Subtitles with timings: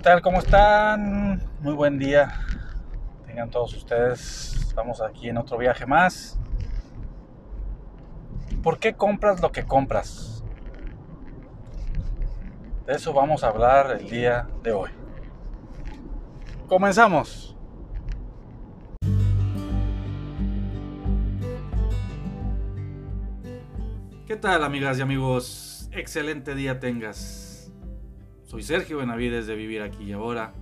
[0.00, 0.22] ¿Qué tal?
[0.22, 1.42] ¿Cómo están?
[1.60, 2.32] Muy buen día.
[3.26, 4.56] Tengan todos ustedes.
[4.66, 6.38] Estamos aquí en otro viaje más.
[8.62, 10.42] ¿Por qué compras lo que compras?
[12.86, 14.90] De eso vamos a hablar el día de hoy.
[16.66, 17.54] Comenzamos.
[24.26, 25.90] ¿Qué tal amigas y amigos?
[25.92, 27.49] Excelente día tengas.
[28.50, 30.52] Soy Sergio Benavides de Vivir aquí y ahora.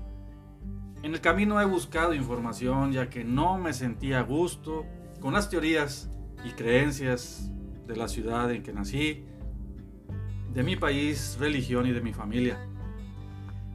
[1.02, 4.84] En el camino he buscado información ya que no me sentía a gusto
[5.20, 6.11] con las teorías
[6.45, 7.51] y creencias
[7.87, 9.24] de la ciudad en que nací,
[10.52, 12.59] de mi país, religión y de mi familia.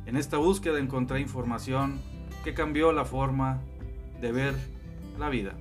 [0.06, 2.00] En esta búsqueda encontré información
[2.44, 3.64] que cambió la forma
[4.22, 4.54] de ver
[5.18, 5.56] la vida.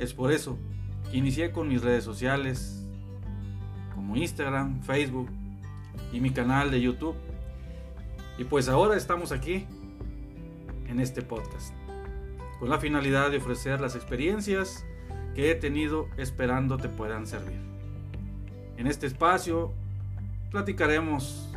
[0.00, 0.58] Es por eso
[1.12, 2.84] que inicié con mis redes sociales
[3.94, 5.30] como Instagram, Facebook
[6.12, 7.14] y mi canal de YouTube.
[8.38, 9.66] Y pues ahora estamos aquí
[10.88, 11.72] en este podcast
[12.58, 14.84] con la finalidad de ofrecer las experiencias
[15.34, 17.58] que he tenido esperando te puedan servir.
[18.76, 19.72] En este espacio
[20.50, 21.50] platicaremos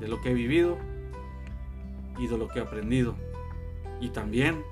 [0.00, 0.78] de lo que he vivido
[2.18, 3.14] y de lo que he aprendido.
[4.00, 4.64] Y también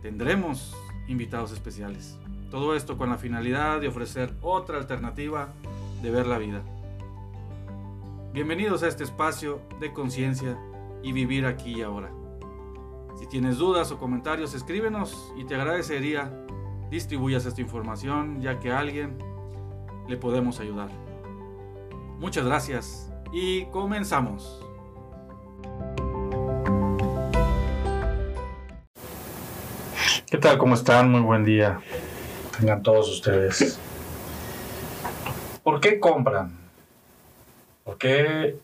[0.00, 0.76] tendremos
[1.08, 2.18] invitados especiales.
[2.50, 5.52] Todo esto con la finalidad de ofrecer otra alternativa
[6.02, 6.62] de ver la vida.
[8.32, 10.56] Bienvenidos a este espacio de conciencia
[11.04, 12.10] y vivir aquí y ahora.
[13.18, 16.32] Si tienes dudas o comentarios, escríbenos y te agradecería
[16.90, 19.18] distribuyas esta información ya que a alguien
[20.08, 20.88] le podemos ayudar.
[22.18, 24.60] Muchas gracias y comenzamos.
[30.26, 30.56] ¿Qué tal?
[30.56, 31.10] ¿Cómo están?
[31.10, 31.80] Muy buen día.
[32.58, 33.78] Tengan todos ustedes.
[35.62, 36.56] ¿Por qué compran?
[37.84, 38.58] ¿Por qué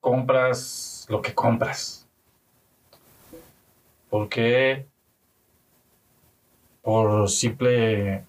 [0.00, 2.06] compras lo que compras?
[4.10, 4.86] ¿Por qué
[6.86, 8.24] por simple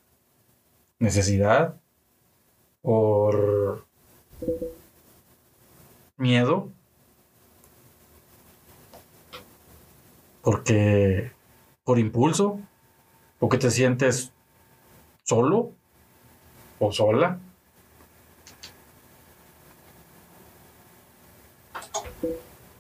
[0.97, 1.75] necesidad,
[2.81, 3.85] por
[6.17, 6.71] miedo,
[10.41, 11.31] porque
[11.83, 12.59] por impulso,
[13.38, 14.33] porque te sientes
[15.21, 15.71] solo
[16.79, 17.39] o sola.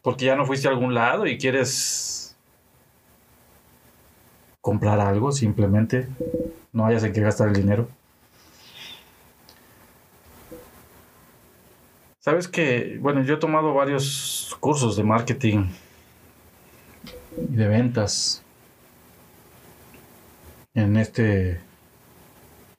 [0.07, 2.33] Porque ya no fuiste a algún lado y quieres
[4.61, 6.07] comprar algo, simplemente
[6.71, 7.89] no hayas en qué gastar el dinero.
[12.19, 15.71] Sabes que, bueno, yo he tomado varios cursos de marketing
[17.51, 18.41] y de ventas
[20.73, 21.59] en este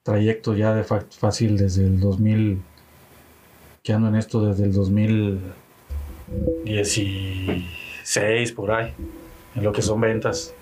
[0.03, 2.63] trayecto ya de fácil desde el 2000,
[3.83, 4.73] que ando en esto desde el
[6.31, 8.95] 2016 por ahí,
[9.55, 10.55] en lo que son ventas.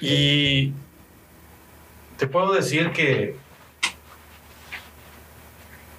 [0.00, 0.72] Y
[2.16, 3.36] te puedo decir que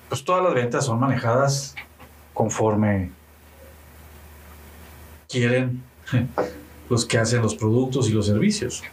[0.08, 1.76] pues todas las ventas son manejadas
[2.34, 3.12] conforme
[5.28, 5.84] quieren
[6.90, 8.84] los que hacen los productos y los servicios.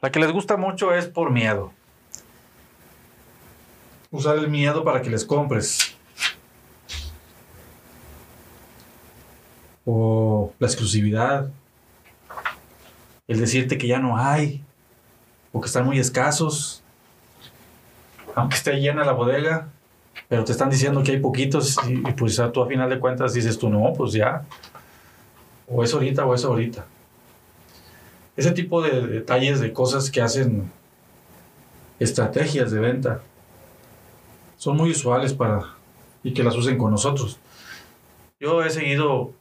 [0.00, 1.72] La que les gusta mucho es por miedo.
[4.10, 5.96] Usar el miedo para que les compres.
[9.84, 11.50] O la exclusividad
[13.28, 14.62] el decirte que ya no hay,
[15.52, 16.82] o que están muy escasos,
[18.34, 19.68] aunque esté llena la bodega,
[20.28, 23.34] pero te están diciendo que hay poquitos y, pues a tú a final de cuentas
[23.34, 24.44] dices tú, no, pues ya,
[25.68, 26.84] o es ahorita o es ahorita.
[28.36, 30.70] Ese tipo de detalles, de cosas que hacen
[31.98, 33.20] estrategias de venta,
[34.56, 35.74] son muy usuales para
[36.22, 37.38] y que las usen con nosotros.
[38.40, 39.32] Yo he seguido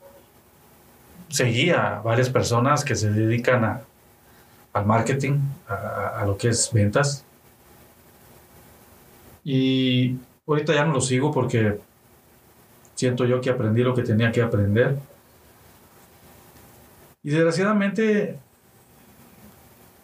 [1.31, 3.81] seguía a varias personas que se dedican a,
[4.73, 7.25] al marketing, a, lo que es ventas.
[9.43, 11.79] Y ahorita ya no lo sigo porque
[12.95, 14.99] siento yo que aprendí lo que tenía que aprender.
[17.23, 18.37] Y desgraciadamente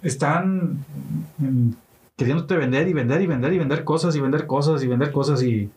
[0.01, 0.85] están
[2.15, 5.43] queriéndote vender y vender y vender y vender cosas y vender cosas y vender cosas
[5.43, 5.69] y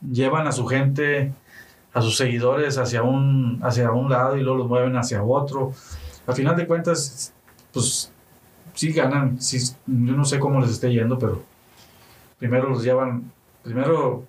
[0.00, 1.32] llevan a su gente
[1.92, 5.72] a sus seguidores hacia un, hacia un lado y luego los mueven hacia otro.
[6.26, 7.32] Al final de cuentas,
[7.72, 8.12] pues
[8.74, 11.42] sí ganan, sí, yo no sé cómo les esté yendo, pero
[12.38, 13.32] primero los llevan,
[13.62, 14.24] primero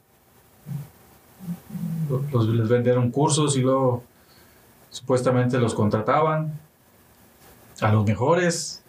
[2.32, 4.04] los, les vendieron cursos y luego
[4.90, 6.60] supuestamente los contrataban
[7.80, 8.84] a los mejores.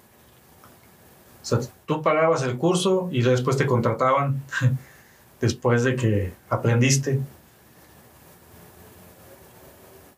[1.42, 4.42] O sea, tú pagabas el curso y después te contrataban
[5.40, 7.20] después de que aprendiste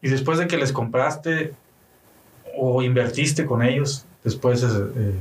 [0.05, 1.55] y después de que les compraste
[2.59, 5.15] o invertiste con ellos, después eh,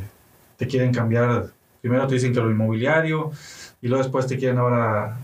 [0.58, 3.32] te quieren cambiar, primero te dicen que lo inmobiliario
[3.82, 5.18] y luego después te quieren ahora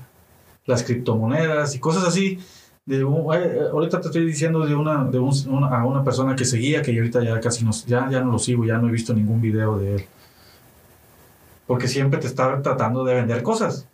[0.65, 2.39] las criptomonedas y cosas así.
[2.85, 6.81] De, eh, ahorita te estoy diciendo de una, de una, a una persona que seguía,
[6.81, 9.41] que ahorita ya casi no, ya, ya no lo sigo, ya no he visto ningún
[9.41, 10.05] video de él.
[11.67, 13.85] Porque siempre te está tratando de vender cosas.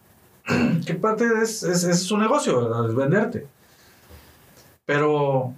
[0.86, 3.48] que parte es, es, es su negocio, es venderte.
[4.86, 5.54] Pero,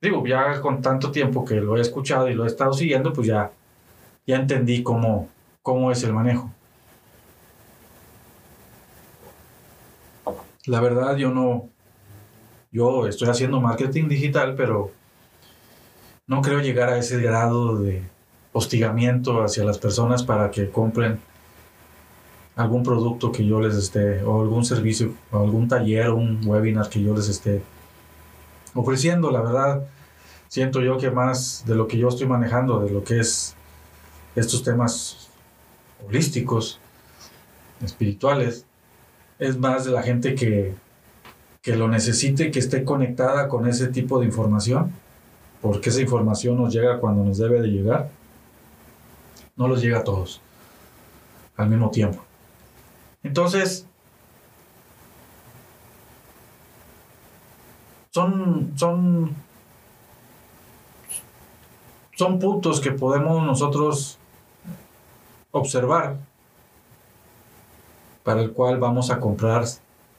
[0.00, 3.26] digo, ya con tanto tiempo que lo he escuchado y lo he estado siguiendo, pues
[3.26, 3.50] ya,
[4.26, 5.28] ya entendí cómo,
[5.62, 6.50] cómo es el manejo.
[10.66, 11.68] La verdad, yo no,
[12.70, 14.92] yo estoy haciendo marketing digital, pero
[16.26, 18.02] no creo llegar a ese grado de
[18.52, 21.18] hostigamiento hacia las personas para que compren
[22.56, 27.02] algún producto que yo les esté, o algún servicio, o algún taller, un webinar que
[27.02, 27.62] yo les esté
[28.74, 29.30] ofreciendo.
[29.30, 29.86] La verdad,
[30.48, 33.54] siento yo que más de lo que yo estoy manejando, de lo que es
[34.34, 35.28] estos temas
[36.06, 36.78] holísticos,
[37.84, 38.66] espirituales,
[39.38, 40.74] es más de la gente que,
[41.62, 44.92] que lo necesite, que esté conectada con ese tipo de información,
[45.60, 48.10] porque esa información nos llega cuando nos debe de llegar.
[49.56, 50.40] No los llega a todos
[51.56, 52.24] al mismo tiempo.
[53.22, 53.86] Entonces,
[58.10, 59.34] son, son,
[62.16, 64.18] son puntos que podemos nosotros
[65.52, 66.16] observar
[68.24, 69.64] para el cual vamos a comprar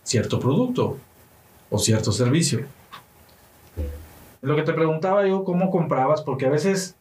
[0.03, 0.97] cierto producto
[1.69, 2.65] o cierto servicio.
[4.41, 6.21] Lo que te preguntaba yo, ¿cómo comprabas?
[6.21, 6.95] Porque a veces,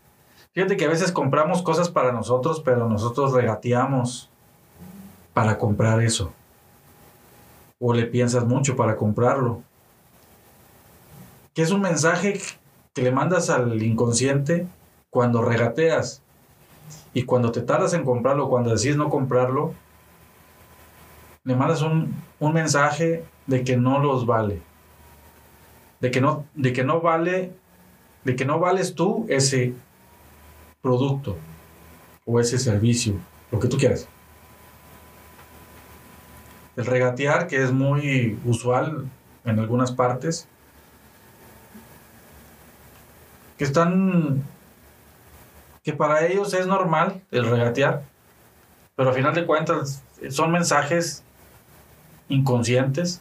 [0.52, 4.28] fíjate que a veces compramos cosas para nosotros, pero nosotros regateamos
[5.32, 6.32] para comprar eso.
[7.78, 9.62] O le piensas mucho para comprarlo
[11.54, 12.40] que es un mensaje
[12.94, 14.66] que le mandas al inconsciente
[15.10, 16.22] cuando regateas
[17.12, 19.74] y cuando te tardas en comprarlo, cuando decides no comprarlo,
[21.44, 22.14] le mandas un,
[22.52, 24.62] mensaje de que no los vale,
[26.00, 27.52] de que no, de que no vale,
[28.24, 29.74] de que no vales tú ese
[30.82, 31.36] producto
[32.24, 33.14] o ese servicio,
[33.50, 34.06] lo que tú quieras.
[36.76, 39.08] El regatear, que es muy usual
[39.44, 40.48] en algunas partes,
[43.60, 44.42] que están,
[45.82, 48.04] que para ellos es normal el regatear,
[48.96, 51.22] pero a final de cuentas son mensajes
[52.30, 53.20] inconscientes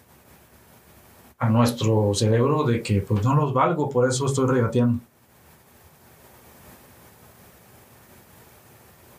[1.40, 5.04] a nuestro cerebro de que pues no los valgo, por eso estoy regateando.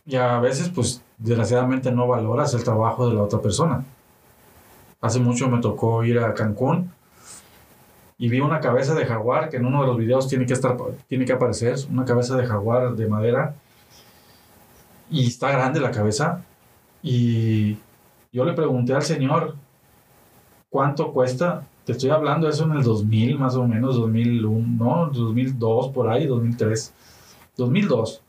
[0.06, 3.84] Y a veces pues desgraciadamente no valoras el trabajo de la otra persona.
[5.02, 6.90] Hace mucho me tocó ir a Cancún
[8.20, 10.76] y vi una cabeza de jaguar que en uno de los videos tiene que estar
[11.08, 13.54] tiene que aparecer una cabeza de jaguar de madera.
[15.10, 16.44] Y está grande la cabeza.
[17.02, 17.78] Y
[18.30, 19.56] yo le pregunté al señor
[20.68, 25.88] cuánto cuesta te estoy hablando eso en el 2000 más o menos 2001 no 2002
[25.88, 26.92] por ahí 2003
[27.56, 28.22] 2002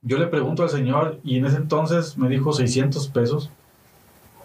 [0.00, 3.50] yo le pregunto al señor y en ese entonces me dijo 600 pesos.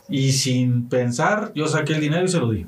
[0.10, 2.68] Y sin pensar yo saqué el dinero y se lo di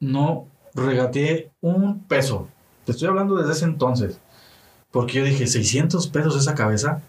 [0.00, 2.48] no regateé un peso.
[2.84, 4.20] Te estoy hablando desde ese entonces.
[4.90, 7.02] Porque yo dije, 600 pesos esa cabeza.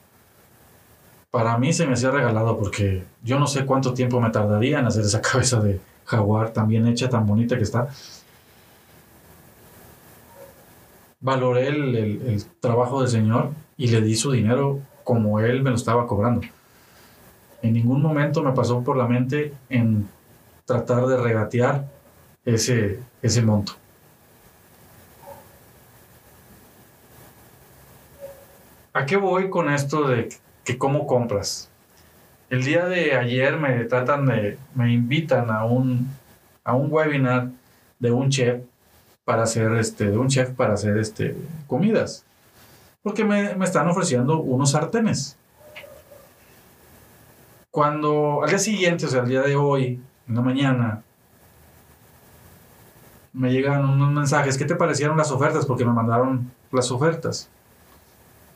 [1.31, 4.87] Para mí se me hacía regalado porque yo no sé cuánto tiempo me tardaría en
[4.87, 7.89] hacer esa cabeza de jaguar tan bien hecha, tan bonita que está.
[11.19, 15.75] Valoré el, el trabajo del Señor y le di su dinero como Él me lo
[15.75, 16.41] estaba cobrando.
[17.61, 20.07] En ningún momento me pasó por la mente en
[20.65, 21.87] tratar de regatear
[22.47, 23.73] ese, ese monto.
[28.93, 30.29] ¿A qué voy con esto de
[30.63, 31.69] que cómo compras?
[32.49, 36.09] El día de ayer me tratan de, me invitan a un,
[36.63, 37.49] a un webinar
[37.99, 38.63] de un chef
[39.25, 41.35] para hacer este, de un chef para hacer este,
[41.67, 42.25] comidas.
[43.03, 45.37] Porque me, me están ofreciendo unos sartenes.
[47.69, 51.03] Cuando al día siguiente, o sea, el día de hoy, en la mañana,
[53.37, 55.65] me llegan unos mensajes, ¿qué te parecieron las ofertas?
[55.65, 57.49] Porque me mandaron las ofertas.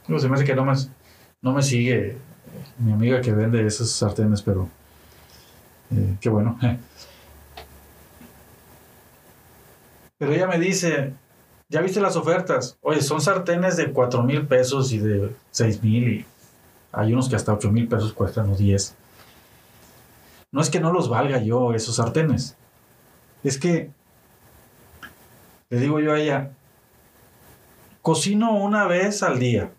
[0.08, 0.74] No, se me hace que no me,
[1.42, 2.18] no me sigue eh,
[2.80, 4.68] mi amiga que vende esos sartenes, pero
[5.92, 6.58] eh, qué bueno.
[10.18, 11.16] Pero ella me dice,
[11.68, 12.78] ¿ya viste las ofertas?
[12.82, 16.26] Oye, son sartenes de 4 mil pesos y de 6 mil y
[16.92, 18.96] hay unos que hasta 8 mil pesos cuestan o 10.
[20.52, 22.56] no es que no los valga yo esos sartenes.
[23.44, 23.90] Es que,
[25.72, 26.52] le digo yo a ella,
[28.02, 29.72] cocino una vez al día.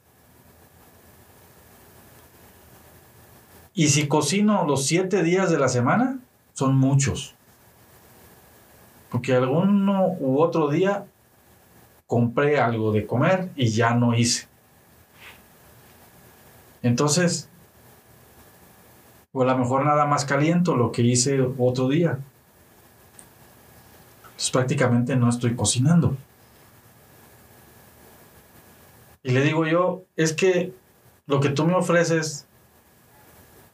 [3.74, 6.18] Y si cocino los siete días de la semana,
[6.54, 7.34] son muchos.
[9.10, 11.04] Porque alguno u otro día
[12.06, 14.46] compré algo de comer y ya no hice.
[16.82, 17.50] Entonces,
[19.32, 22.18] o a lo mejor nada más caliento lo que hice otro día.
[24.42, 26.16] Entonces prácticamente no estoy cocinando.
[29.22, 30.72] Y le digo yo, es que
[31.26, 32.44] lo que tú me ofreces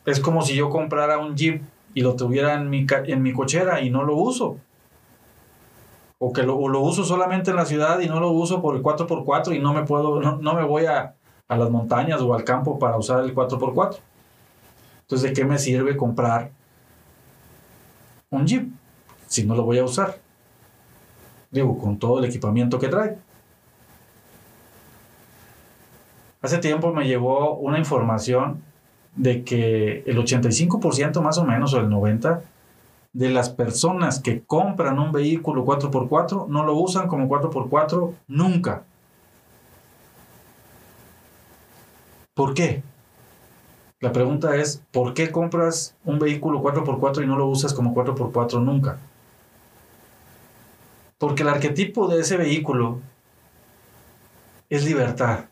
[0.04, 1.62] es como si yo comprara un Jeep
[1.94, 4.58] y lo tuviera en mi, en mi cochera y no lo uso.
[6.18, 9.56] O que lo, uso solamente en la ciudad y no lo uso por el 4x4
[9.56, 11.14] y no me puedo, no, me voy a,
[11.48, 14.00] a, las montañas o al campo para usar el 4x4.
[15.00, 16.50] Entonces, ¿de qué me sirve comprar
[18.28, 18.70] un Jeep
[19.28, 20.27] si no lo voy a usar?
[21.50, 23.16] Digo, con todo el equipamiento que trae.
[26.40, 28.62] Hace tiempo me llegó una información
[29.16, 32.40] de que el 85% más o menos, o el 90%,
[33.12, 38.84] de las personas que compran un vehículo 4x4 no lo usan como 4x4 nunca.
[42.34, 42.82] ¿Por qué?
[44.00, 48.62] La pregunta es, ¿por qué compras un vehículo 4x4 y no lo usas como 4x4
[48.62, 48.98] nunca?
[51.18, 53.00] Porque el arquetipo de ese vehículo
[54.70, 55.46] es libertad.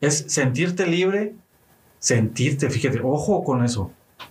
[0.00, 1.34] Es sentirte libre,
[1.98, 3.90] sentirte, fíjate, ojo con eso,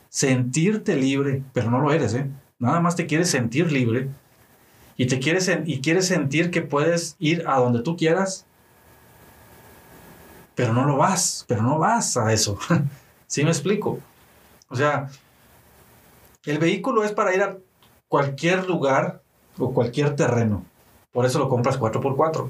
[0.09, 2.29] sentirte libre, pero no lo eres, ¿eh?
[2.59, 4.09] Nada más te quieres sentir libre
[4.95, 8.45] y te quieres, y quieres sentir que puedes ir a donde tú quieras,
[10.55, 12.59] pero no lo vas, pero no vas a eso.
[13.27, 13.99] ¿Sí me explico?
[14.69, 15.09] O sea,
[16.45, 17.57] el vehículo es para ir a
[18.13, 19.24] cualquier lugar
[19.58, 20.63] o cualquier terreno.
[21.12, 22.48] Por eso lo compras 4x4.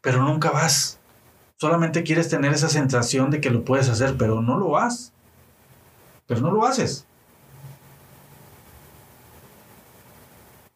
[0.00, 0.98] Pero nunca vas.
[1.56, 5.12] Solamente quieres tener esa sensación de que lo puedes hacer, pero no lo vas.
[6.26, 7.06] Pero no lo haces.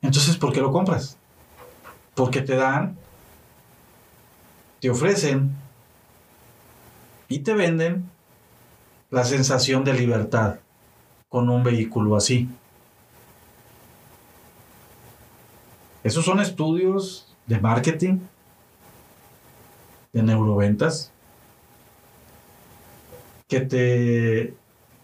[0.01, 1.19] Entonces, ¿por qué lo compras?
[2.15, 2.97] Porque te dan,
[4.79, 5.53] te ofrecen
[7.27, 8.09] y te venden
[9.11, 10.61] la sensación de libertad
[11.29, 12.49] con un vehículo así.
[16.05, 18.21] Esos son estudios de marketing
[20.13, 21.11] de neuroventas
[23.49, 24.55] que te,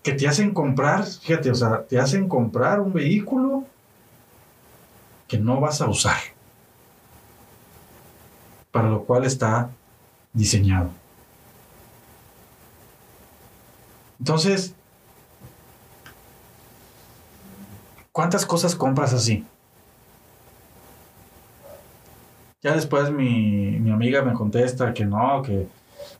[0.02, 3.64] que te hacen comprar, fíjate, o sea, te hacen comprar un vehículo
[5.26, 6.20] que no vas a usar,
[8.70, 9.70] para lo cual está
[10.34, 10.90] diseñado.
[14.18, 14.74] Entonces,
[18.12, 19.46] ¿cuántas cosas compras así?
[22.62, 25.66] Ya después mi, amiga me contesta que no, que,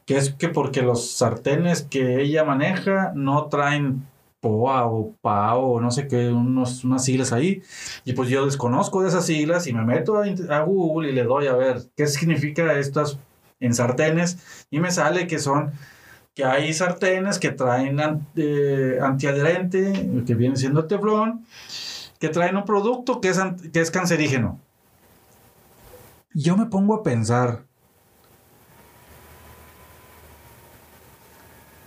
[0.06, 4.06] es que porque los sartenes que ella maneja no traen
[4.40, 7.62] POA o PAO o no sé qué, unos, unas siglas ahí.
[8.06, 11.47] Y pues yo desconozco de esas siglas y me meto a, Google y le doy
[11.47, 13.18] a ver qué significa estas
[13.61, 15.73] en sartenes y me sale que son
[16.35, 18.00] que hay sartenes que traen
[18.37, 19.92] eh, antiadherente,
[20.26, 21.44] que viene siendo teflón,
[22.18, 23.38] que traen un producto que es,
[23.73, 24.59] que es cancerígeno
[26.34, 27.64] yo me pongo a pensar,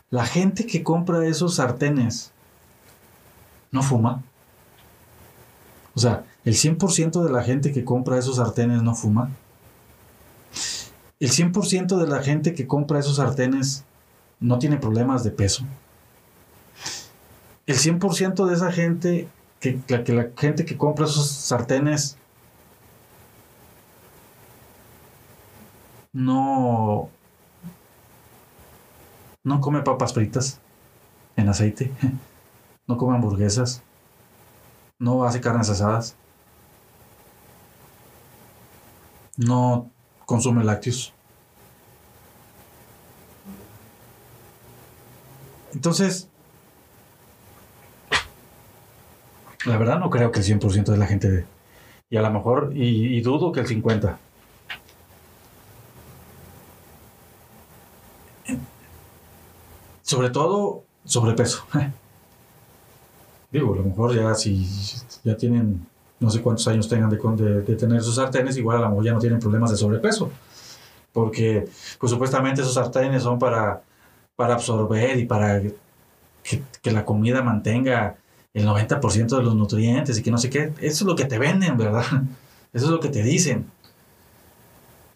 [0.10, 2.32] la gente que compra esos sartenes
[3.72, 4.24] no fuma.
[5.96, 9.32] O sea, el 100% de la gente que compra esos sartenes no fuma.
[11.20, 13.86] El 100% de la gente que compra esos sartenes
[14.40, 15.64] no tiene problemas de peso.
[17.66, 19.28] El 100% de esa gente,
[19.60, 22.18] que la, que la gente que compra esos sartenes
[26.14, 27.10] no,
[29.44, 30.60] no come papas fritas
[31.36, 31.92] en aceite,
[32.88, 33.84] no come hamburguesas,
[35.00, 36.16] no hace carnes asadas,
[39.38, 39.90] no
[40.26, 41.14] consume lácteos.
[45.74, 46.30] Entonces,
[49.66, 51.46] la verdad no creo que el 100% de la gente,
[52.12, 54.18] y a lo mejor, y, y dudo que el 50%.
[60.14, 61.66] Sobre todo sobrepeso.
[63.52, 64.64] Digo, a lo mejor ya si
[65.24, 65.88] ya tienen,
[66.20, 69.20] no sé cuántos años tengan de, tener sus sartenes, igual a lo mejor ya no
[69.20, 70.32] tienen problemas de sobrepeso.
[71.12, 71.68] Porque
[72.00, 73.82] pues supuestamente esos sartenes son para,
[74.36, 75.62] para absorber y para
[76.44, 78.16] que, la comida mantenga
[78.54, 80.74] el 90% de los nutrientes y que no sé qué.
[80.78, 82.04] Eso es lo que te venden, ¿verdad?
[82.72, 83.66] Eso es lo que te dicen.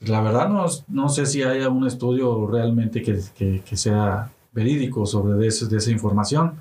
[0.02, 5.48] La verdad no, no sé si haya un estudio realmente que, sea verídico sobre de,
[5.48, 6.56] esa información.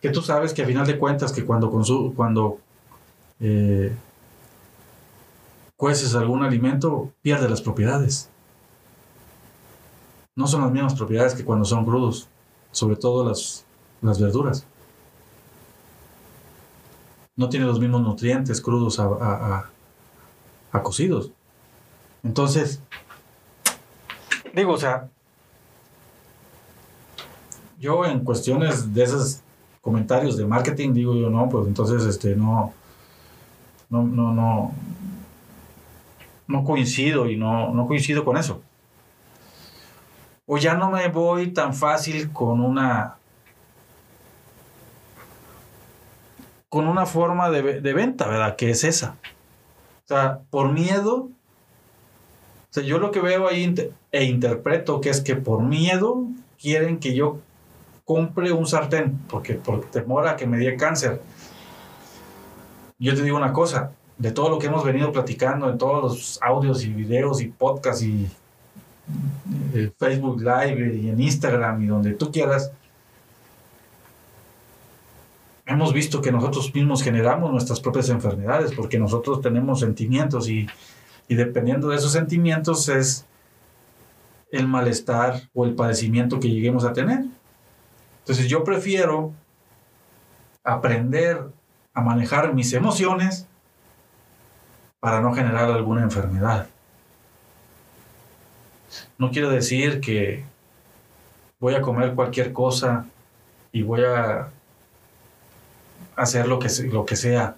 [0.00, 1.70] Que tú sabes que a final de cuentas que cuando,
[2.16, 2.58] cuando
[3.38, 3.94] eh,
[5.76, 8.30] cueces algún alimento pierde las propiedades.
[10.34, 12.28] No son las mismas propiedades que cuando son crudos,
[12.70, 13.66] sobre todo las,
[14.00, 14.64] las verduras.
[17.36, 19.70] No tiene los mismos nutrientes crudos a
[20.82, 21.30] cocidos.
[22.22, 22.80] Entonces,
[24.54, 25.10] digo, o sea,
[27.78, 29.40] yo en cuestiones de esos
[29.80, 32.72] comentarios de marketing, digo yo, no, pues entonces, este, no,
[33.88, 34.72] no, no, no,
[36.46, 38.60] no coincido y no, no coincido con eso.
[40.46, 43.16] O ya no me voy tan fácil con una
[46.68, 48.56] con una forma de, de venta, ¿verdad?
[48.56, 49.16] Que es esa.
[50.04, 51.30] O sea, por miedo, o
[52.70, 53.74] sea, yo lo que veo ahí
[54.12, 56.24] e interpreto que es que por miedo
[56.58, 57.40] quieren que yo
[58.08, 61.20] compre un sartén, porque por temor a que me dé cáncer.
[62.98, 66.38] Yo te digo una cosa, de todo lo que hemos venido platicando en todos los
[66.40, 68.26] audios y videos y podcasts y
[69.74, 72.72] eh, Facebook Live y en Instagram y donde tú quieras,
[75.66, 80.66] hemos visto que nosotros mismos generamos nuestras propias enfermedades porque nosotros tenemos sentimientos y,
[81.28, 83.26] dependiendo de esos sentimientos es
[84.50, 87.26] el malestar o el padecimiento que lleguemos a tener.
[88.28, 89.32] Entonces yo prefiero
[90.62, 91.46] aprender
[91.94, 93.46] a manejar mis emociones
[95.00, 96.68] para no generar alguna enfermedad.
[99.16, 100.44] No quiero decir que
[101.58, 103.06] voy a comer cualquier cosa
[103.72, 104.50] y voy a
[106.14, 107.56] hacer lo que, lo que sea.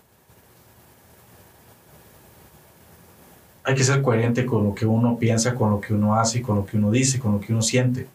[3.64, 6.54] Hay que ser coherente con lo que uno piensa, con lo que uno hace, con
[6.54, 8.06] lo que uno dice, con lo que uno siente.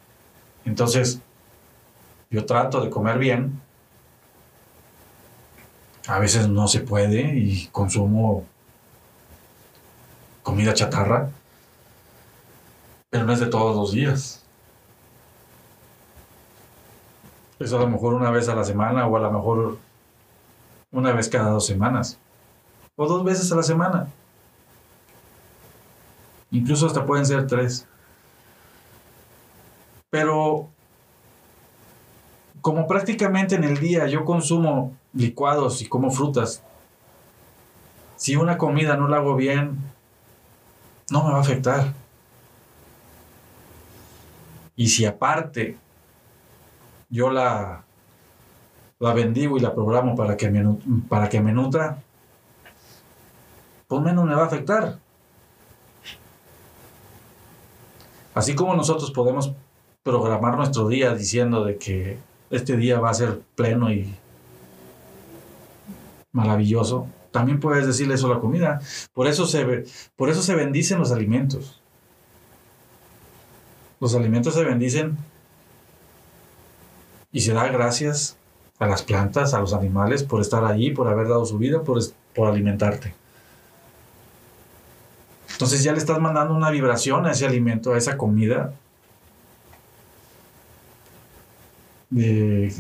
[0.64, 1.20] Entonces,
[2.36, 3.62] yo trato de comer bien.
[6.08, 8.46] A veces no se puede y consumo
[10.44, 11.30] comida chatarra,
[13.10, 14.44] pero no es de todos los días.
[17.58, 19.78] Es a lo mejor una vez a la semana o a lo mejor
[20.92, 22.20] una vez cada dos semanas
[22.98, 24.08] o dos veces a la semana.
[26.52, 27.88] Incluso hasta pueden ser tres.
[30.10, 30.75] Pero
[32.66, 36.64] como prácticamente en el día yo consumo licuados y como frutas,
[38.16, 39.78] si una comida no la hago bien,
[41.12, 41.94] no me va a afectar.
[44.76, 45.78] Y si aparte
[47.08, 47.86] yo la
[48.98, 50.66] la bendigo y la programo para que me,
[51.08, 52.02] para que me nutra,
[53.88, 54.98] pues menos me va a afectar.
[58.34, 59.54] Así como nosotros podemos
[60.02, 64.14] programar nuestro día diciendo de que este día va a ser pleno y
[66.32, 68.80] maravilloso, también puedes decirle eso a la comida.
[69.14, 71.82] Por eso se, por eso se bendicen los alimentos.
[74.00, 75.18] Los alimentos se bendicen
[77.32, 78.38] y se da gracias
[78.80, 82.00] a las plantas, a los animales, por estar allí, por haber dado su vida, por,
[82.34, 83.14] por alimentarte.
[85.52, 88.74] Entonces ya le estás mandando una vibración a ese alimento, a esa comida,
[92.10, 92.74] de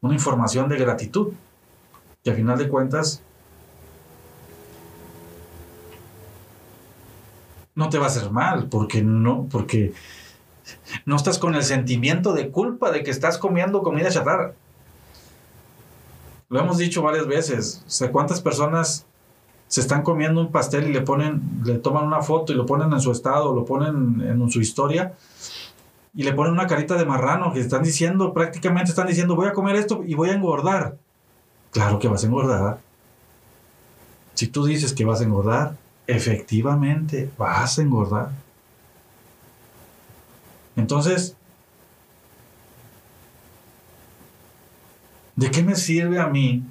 [0.00, 1.32] una información de gratitud,
[2.22, 3.22] que a final de cuentas
[7.74, 9.92] no te va a hacer mal, porque no, porque
[11.04, 14.54] no estás con el sentimiento de culpa de que estás comiendo comida chatarra.
[16.48, 17.82] Lo hemos dicho varias veces.
[17.86, 19.04] O sea, ¿cuántas personas
[19.68, 22.92] se están comiendo un pastel y le ponen, le toman una foto y lo ponen
[22.92, 25.14] en su estado, lo ponen en su historia
[26.16, 29.52] y le ponen una carita de marrano que están diciendo, prácticamente están diciendo, voy a
[29.52, 30.96] comer esto y voy a engordar.
[31.70, 32.78] Claro que vas a engordar.
[34.34, 35.76] Si tú dices que vas a engordar,
[36.06, 38.30] efectivamente vas a engordar.
[40.74, 41.36] Entonces,
[45.36, 46.64] ¿De qué me sirve a mí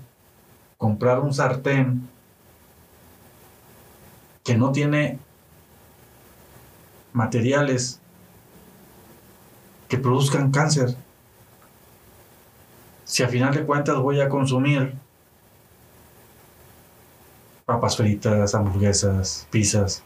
[0.80, 2.10] comprar un sartén
[4.44, 5.20] que no tiene
[7.14, 8.02] materiales
[9.88, 10.96] que produzcan cáncer?
[13.04, 14.96] Si a final de cuentas voy a consumir
[17.66, 20.04] papas fritas, hamburguesas, pizzas.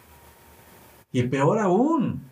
[1.12, 2.24] Y peor aún,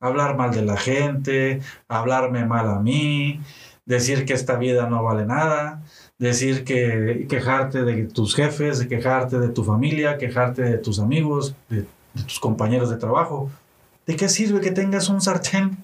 [0.00, 3.40] hablar mal de la gente, hablarme mal a mí,
[3.84, 5.82] decir que esta vida no vale nada,
[6.18, 11.86] decir que quejarte de tus jefes, quejarte de tu familia, quejarte de tus amigos, de,
[12.14, 13.50] de tus compañeros de trabajo.
[14.06, 15.78] ¿De qué sirve que tengas un sartén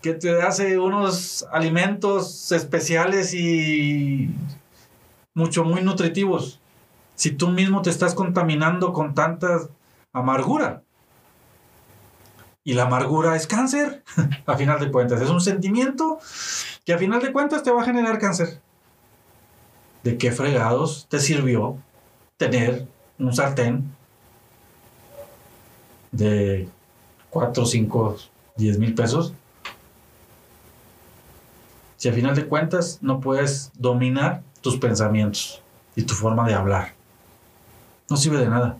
[0.00, 4.30] que te hace unos alimentos especiales y
[5.34, 6.60] mucho, muy nutritivos?
[7.14, 9.68] Si tú mismo te estás contaminando con tanta
[10.12, 10.82] amargura.
[12.64, 14.04] Y la amargura es cáncer,
[14.46, 15.20] a final de cuentas.
[15.20, 16.20] Es un sentimiento
[16.84, 18.60] que a final de cuentas te va a generar cáncer.
[20.04, 21.78] ¿De qué fregados te sirvió
[22.36, 22.86] tener
[23.18, 23.94] un sartén
[26.12, 26.68] de
[27.30, 28.16] 4, 5,
[28.56, 29.32] 10 mil pesos?
[31.96, 35.62] Si a final de cuentas no puedes dominar tus pensamientos
[35.96, 36.94] y tu forma de hablar.
[38.08, 38.78] No sirve de nada.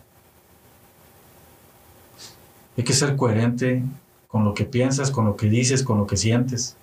[2.77, 3.83] Hay que ser coherente
[4.27, 6.75] con lo que piensas, con lo que dices, con lo que sientes.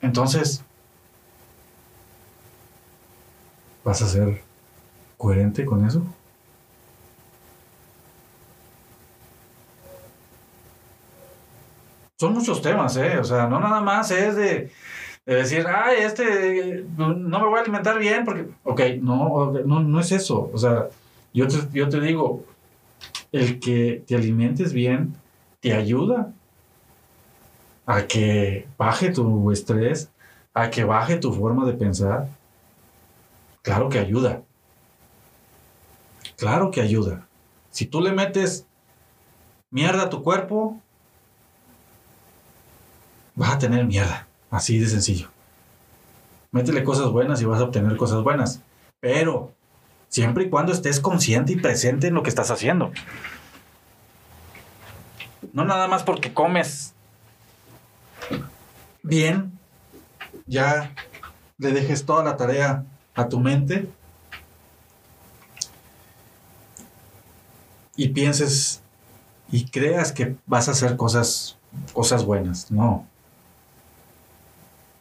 [0.00, 0.62] Entonces,
[3.84, 4.47] ¿vas a ser
[5.18, 6.02] coherente con eso?
[12.18, 13.18] Son muchos temas, ¿eh?
[13.18, 14.70] O sea, no nada más es de,
[15.26, 20.10] decir, ay, este, no me voy a alimentar bien porque, ok, no, no, no es
[20.10, 20.50] eso.
[20.52, 20.88] O sea,
[21.32, 22.44] yo te, yo te digo,
[23.30, 25.14] el que te alimentes bien
[25.60, 26.32] te ayuda
[27.86, 30.10] a que baje tu estrés,
[30.54, 32.28] a que baje tu forma de pensar.
[33.62, 34.42] Claro que ayuda.
[36.38, 37.26] Claro que ayuda.
[37.72, 38.64] Si tú le metes
[39.70, 40.80] mierda a tu cuerpo,
[43.34, 44.28] vas a tener mierda.
[44.48, 45.30] Así de sencillo.
[46.52, 48.62] Métele cosas buenas y vas a obtener cosas buenas.
[49.00, 49.52] Pero
[50.08, 52.92] siempre y cuando estés consciente y presente en lo que estás haciendo.
[55.52, 56.94] No nada más porque comes
[59.02, 59.58] bien,
[60.46, 60.94] ya
[61.58, 62.84] le dejes toda la tarea
[63.16, 63.90] a tu mente
[67.98, 68.80] y pienses
[69.52, 71.58] y creas que vas a hacer cosas,
[71.92, 72.70] cosas buenas.
[72.70, 73.04] No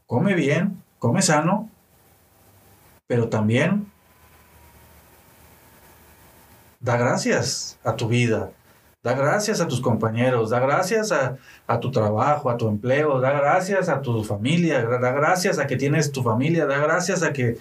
[0.07, 1.69] come bien, come sano,
[3.05, 3.91] pero también
[6.79, 8.51] da gracias a tu vida,
[9.03, 13.89] da gracias a tus compañeros, da gracias a, tu trabajo, a tu empleo, da gracias
[13.89, 17.57] a tu familia, da gracias a que tienes tu familia, da gracias a que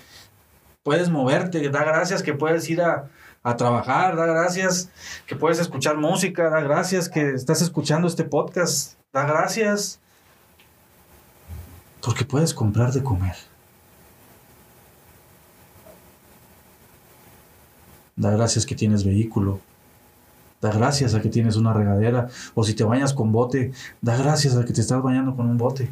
[0.85, 3.09] puedes moverte, da gracias que puedes ir a,
[3.47, 4.91] a trabajar, da gracias
[5.25, 10.01] que puedes escuchar música, da gracias que estás escuchando este podcast, da gracias
[12.03, 13.37] porque puedes comprar de comer.
[18.17, 19.61] Da gracias que tienes vehículo.
[20.61, 22.29] Da gracias a que tienes una regadera.
[22.55, 23.71] O si te bañas con bote,
[24.03, 25.89] da gracias a que te estás bañando con un bote.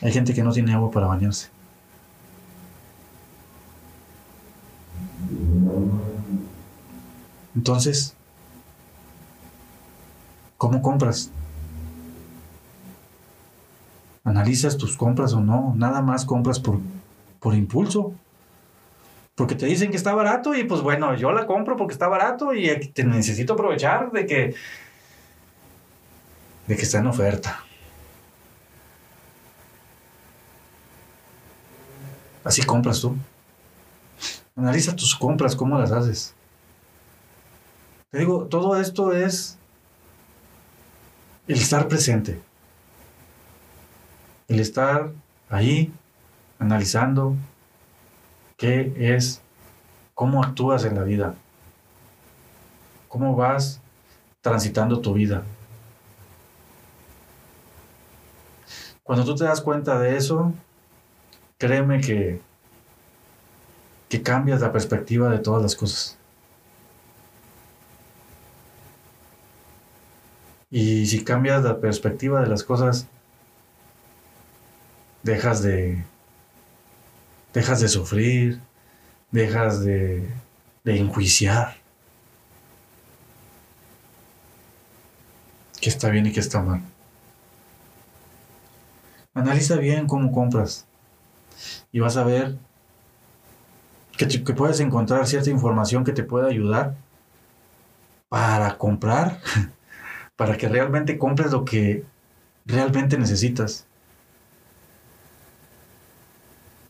[0.00, 1.48] Hay gente que no tiene agua para bañarse.
[7.54, 8.16] Entonces,
[10.56, 11.32] ¿cómo compras?
[14.24, 16.78] analizas tus compras o no, nada más compras por,
[17.40, 18.14] por impulso.
[19.34, 22.52] Porque te dicen que está barato y pues bueno, yo la compro porque está barato
[22.54, 24.54] y te necesito aprovechar de que
[26.66, 27.64] de que está en oferta.
[32.44, 33.16] Así compras tú.
[34.56, 36.34] Analiza tus compras, cómo las haces.
[38.10, 39.56] Te digo, todo esto es
[41.46, 42.40] el estar presente
[44.50, 45.12] el estar
[45.48, 45.92] ahí
[46.58, 47.36] analizando
[48.56, 49.40] qué es,
[50.12, 51.36] cómo actúas en la vida,
[53.06, 53.80] cómo vas
[54.40, 55.44] transitando tu vida.
[59.04, 60.52] Cuando tú te das cuenta de eso,
[61.56, 62.40] créeme que,
[64.08, 66.18] que cambias la perspectiva de todas las cosas.
[70.70, 73.06] Y si cambias la perspectiva de las cosas,
[75.22, 76.04] dejas de,
[77.52, 78.60] dejas de sufrir,
[79.30, 80.28] dejas de,
[80.84, 81.76] de enjuiciar.
[85.80, 86.82] ¿Qué está bien y qué está mal?
[89.34, 90.86] Analiza bien cómo compras
[91.90, 92.56] y vas a ver
[94.16, 96.94] que, que puedes encontrar cierta información que te pueda ayudar
[98.28, 99.40] para comprar,
[100.40, 102.02] para que realmente compres lo que
[102.64, 103.84] realmente necesitas.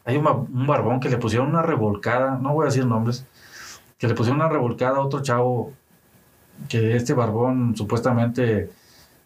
[0.05, 3.27] Hay un, barbón que le pusieron una revolcada, no voy a decir nombres,
[3.99, 5.73] que le pusieron una revolcada a otro chavo,
[6.69, 8.71] que este barbón supuestamente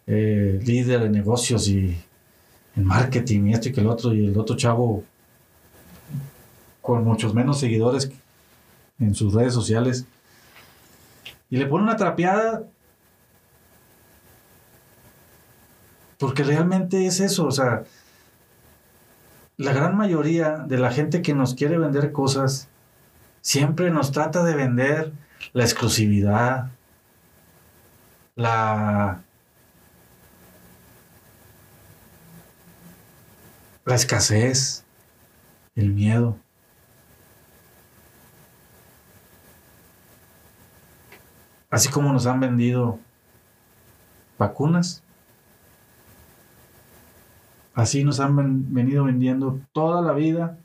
[0.07, 1.95] eh, líder de negocios y
[2.75, 5.03] en marketing y esto y que el otro, y el otro chavo
[6.81, 8.11] con muchos menos seguidores
[8.97, 10.07] en sus redes sociales,
[11.51, 12.63] y le pone una trapeada
[16.19, 17.83] porque realmente es eso, o sea,
[19.57, 22.67] la gran mayoría de la gente que nos quiere vender cosas
[23.41, 25.13] siempre nos trata de vender
[25.53, 26.71] la exclusividad,
[28.35, 29.21] la
[33.85, 34.83] la escasez,
[35.75, 36.37] el miedo.
[41.69, 42.99] Así como nos han vendido
[44.39, 45.03] vacunas,
[47.75, 50.57] así nos han venido vendiendo toda la vida.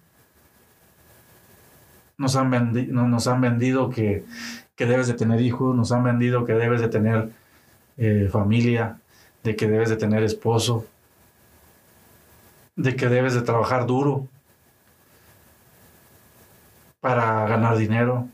[2.16, 2.51] Nos han,
[2.92, 4.25] nos han vendido que,
[4.77, 7.31] debes de tener hijos, nos han vendido que debes de tener
[7.99, 8.99] eh, familia,
[9.42, 10.87] de que debes de tener esposo,
[12.77, 14.29] de que debes de trabajar duro
[17.01, 18.29] para ganar dinero,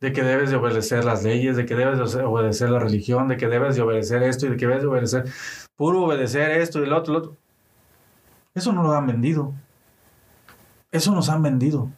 [0.00, 3.36] de que debes de obedecer las leyes, de que debes de obedecer la religión, de
[3.36, 5.24] que debes de obedecer esto y de que debes de obedecer,
[5.80, 7.36] puro obedecer esto y el otro, el otro.
[8.54, 9.54] Eso no lo han vendido.
[10.92, 11.88] Eso nos han vendido.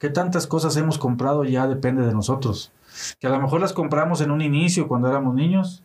[0.00, 2.72] Que tantas cosas hemos comprado ya depende de nosotros.
[3.20, 5.84] Que a lo mejor las compramos en un inicio cuando éramos niños,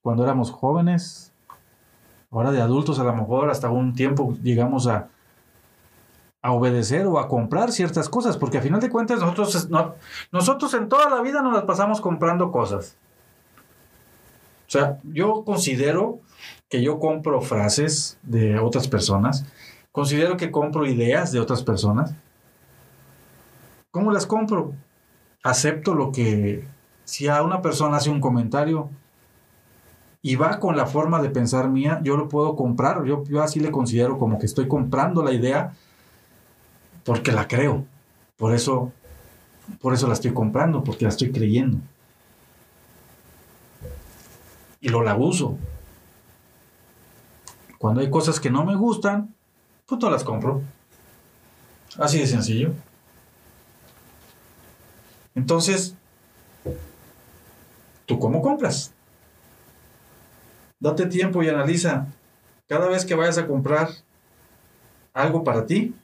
[0.00, 1.34] cuando éramos jóvenes,
[2.30, 5.08] Ahora de adultos a lo mejor hasta un tiempo llegamos a,
[6.40, 9.68] a obedecer o a comprar ciertas cosas, porque a final de cuentas nosotros,
[10.32, 12.96] nosotros en toda la vida nos las pasamos comprando cosas.
[14.68, 16.20] O sea, yo considero
[16.68, 19.46] que yo compro frases de otras personas,
[19.92, 22.12] considero que compro ideas de otras personas.
[23.90, 24.74] ¿Cómo las compro?
[25.42, 26.66] Acepto lo que,
[27.04, 28.90] si a una persona hace un comentario,
[30.20, 33.04] y va con la forma de pensar mía, yo lo puedo comprar.
[33.04, 35.72] Yo, yo así le considero como que estoy comprando la idea
[37.04, 37.84] porque la creo.
[38.36, 38.92] Por eso,
[39.80, 41.78] por eso la estoy comprando, porque la estoy creyendo.
[44.80, 45.58] Y lo la uso.
[47.78, 49.34] Cuando hay cosas que no me gustan,
[49.86, 50.62] pues no las compro.
[51.98, 52.72] Así de sencillo.
[55.34, 55.94] Entonces,
[58.06, 58.92] ¿tú cómo compras?
[60.80, 62.06] Date tiempo y analiza.
[62.68, 63.88] Cada vez que vayas a comprar
[65.14, 65.94] algo para ti,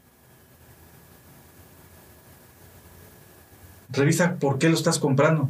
[3.91, 5.49] revisa por qué lo estás comprando.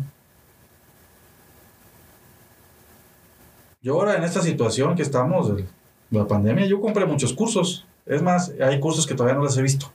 [3.84, 5.52] Yo ahora en esta situación que estamos,
[6.10, 7.84] la pandemia, yo compré muchos cursos.
[8.06, 9.92] Es más, hay cursos que todavía no los he visto.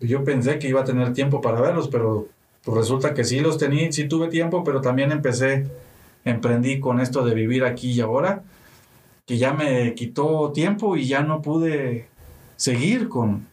[0.00, 2.26] Yo pensé que iba a tener tiempo para verlos, pero
[2.64, 5.68] pues resulta que sí los tenía, sí tuve tiempo, pero también empecé,
[6.24, 8.42] emprendí con esto de vivir aquí y ahora,
[9.26, 12.08] que ya me quitó tiempo y ya no pude
[12.56, 13.46] seguir con,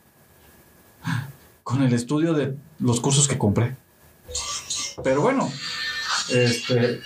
[1.61, 3.75] con el estudio de los cursos que compré.
[5.03, 5.51] Pero bueno,
[6.31, 7.01] este,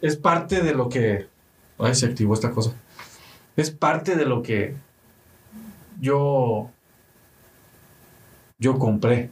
[0.00, 1.28] es parte de lo que...
[1.78, 2.72] Ay, se activó esta cosa.
[3.56, 4.76] Es parte de lo que
[6.00, 6.70] yo,
[8.58, 9.30] yo compré.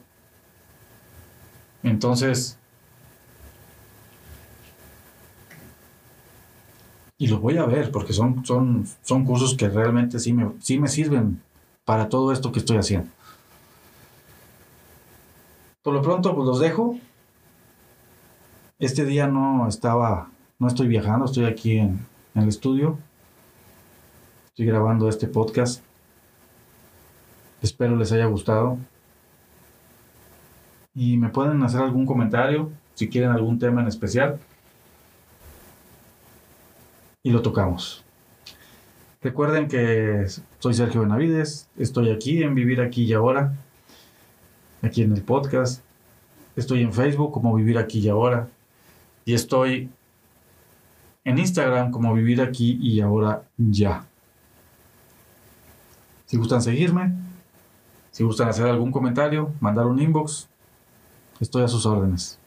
[1.82, 2.58] Entonces,
[7.18, 10.78] y lo voy a ver porque son, son, son cursos que realmente sí me, sí
[10.78, 11.40] me sirven
[11.84, 13.08] para todo esto que estoy haciendo.
[15.82, 16.96] Por lo pronto, pues los dejo.
[18.82, 22.98] Este día no estaba, no estoy viajando, estoy aquí en, el estudio.
[24.46, 25.84] Estoy grabando este podcast.
[27.60, 28.78] Espero les haya gustado
[30.96, 34.40] y me pueden hacer algún comentario si quieren algún tema en especial
[37.22, 38.04] y lo tocamos.
[39.20, 40.26] Recuerden que
[40.58, 43.54] soy Sergio Benavides, estoy aquí en Vivir aquí y ahora,
[44.82, 45.84] aquí en el podcast,
[46.56, 48.48] estoy en Facebook como Vivir aquí y ahora
[49.24, 49.90] y estoy
[51.24, 54.04] en Instagram como Vivir aquí y ahora ya.
[56.26, 57.12] Si gustan seguirme,
[58.10, 60.48] si gustan hacer algún comentario, mandar un inbox,
[61.40, 62.38] estoy a sus órdenes.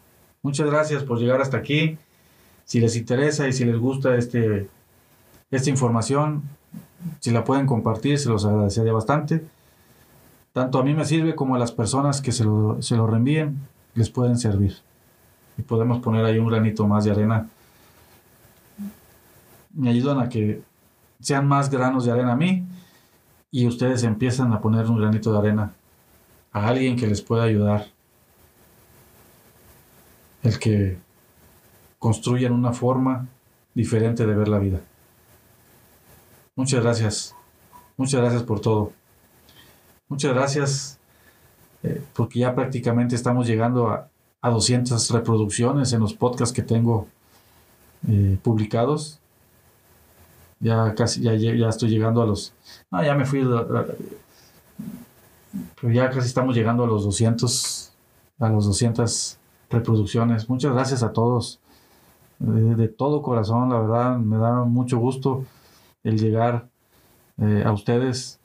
[0.42, 1.98] Muchas gracias por llegar hasta aquí.
[2.66, 4.70] Si les interesa y si les gusta este,
[5.52, 6.44] esta información,
[7.20, 9.46] si la pueden compartir, se los agradecería bastante.
[10.54, 13.58] Tanto a mí me sirve como a las personas que se lo, se lo reenvíen,
[13.94, 14.78] les pueden servir.
[15.58, 17.48] Y podemos poner ahí un granito más de arena.
[19.74, 20.62] Me ayudan a que
[21.20, 22.66] sean más granos de arena a mí
[23.52, 25.74] y ustedes empiezan a poner un granito de arena
[26.52, 27.88] a alguien que les pueda ayudar.
[30.44, 30.98] El que
[32.00, 33.28] construyan una forma
[33.74, 34.80] diferente de ver la vida.
[36.56, 37.36] Muchas gracias.
[37.98, 38.92] Muchas gracias por todo.
[40.08, 41.00] Muchas gracias
[41.84, 44.10] eh, porque ya prácticamente estamos llegando a,
[44.46, 47.08] a 200 reproducciones en los podcasts que tengo
[48.08, 49.20] eh, publicados.
[50.60, 52.54] Ya casi, ya, ya estoy llegando a los...
[52.92, 53.44] Ah, ya me fui...
[55.82, 57.92] Pero ya casi estamos llegando a los 200,
[58.38, 59.40] a los 200
[59.72, 60.48] reproducciones.
[60.48, 61.60] Muchas gracias a todos.
[62.38, 65.44] De, todo corazón, la verdad, me da mucho gusto
[66.04, 66.70] el llegar
[67.40, 68.40] eh, a ustedes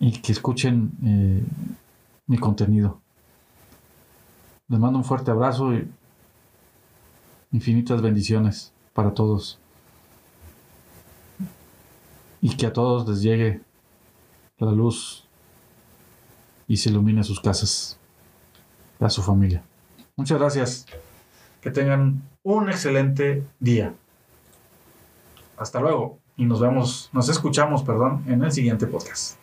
[0.00, 1.44] y que escuchen eh,
[2.26, 3.00] mi contenido.
[4.68, 5.88] Les mando un fuerte abrazo y
[7.52, 9.58] infinitas bendiciones para todos.
[12.40, 13.60] Y que a todos les llegue
[14.58, 15.26] la luz
[16.66, 17.98] y se ilumine sus casas,
[18.98, 19.62] a su familia.
[20.16, 20.86] Muchas gracias.
[21.60, 23.94] Que tengan un excelente día.
[25.56, 29.38] Hasta luego y nos vemos, nos escuchamos, perdón, en el siguiente podcast.